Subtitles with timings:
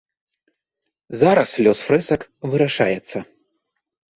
[1.19, 2.21] Зараз лёс фрэсак
[2.55, 3.17] вырашаецца.